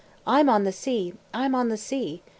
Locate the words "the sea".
0.63-1.13, 1.69-2.23